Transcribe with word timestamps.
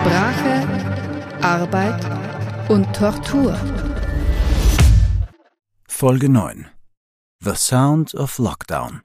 Sprache, 0.00 0.68
Arbeit 1.42 2.00
und 2.68 2.94
Tortur. 2.94 3.58
Folge 5.88 6.28
9 6.28 6.68
The 7.40 7.56
Sound 7.56 8.14
of 8.14 8.38
Lockdown. 8.38 9.02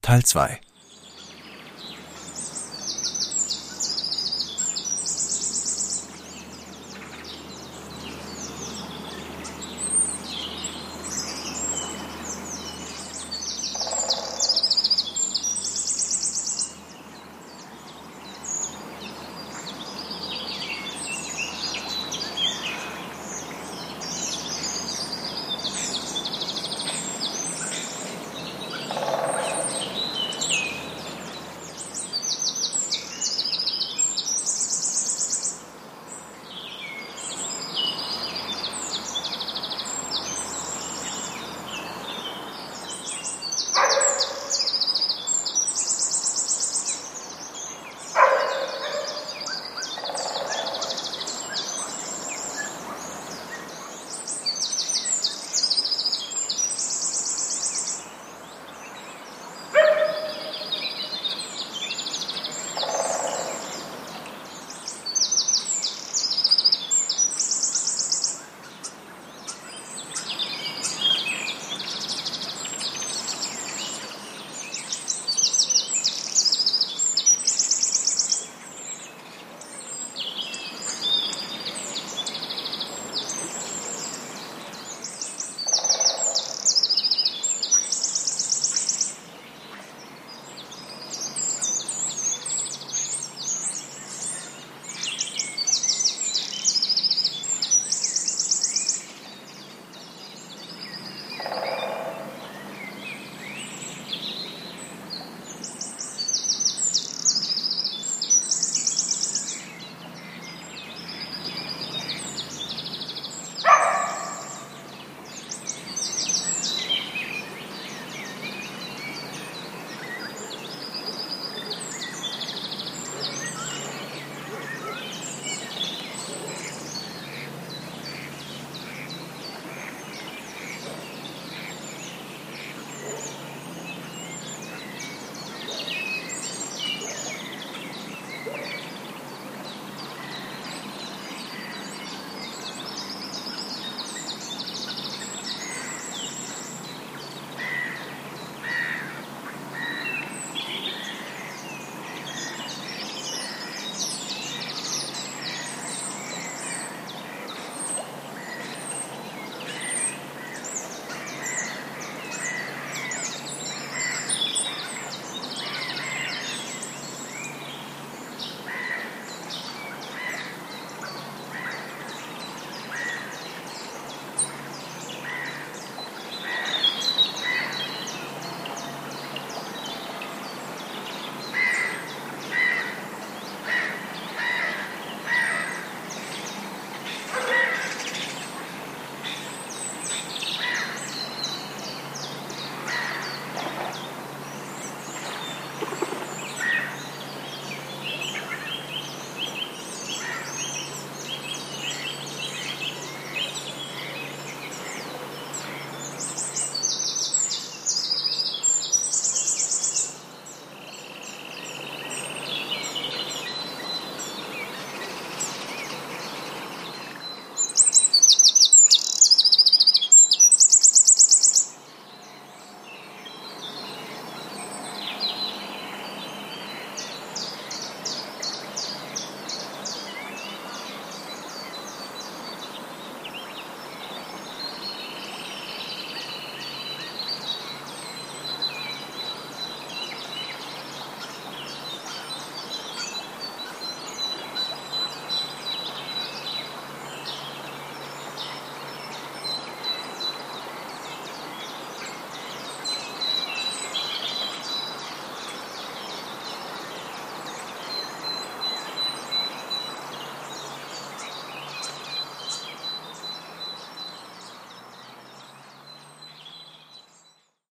Teil 0.00 0.22
2 0.22 0.60